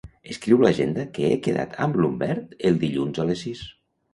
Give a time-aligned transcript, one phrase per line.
[0.35, 3.63] Escriu l'agenda que he quedat amb l'Humbert el dilluns a les sis.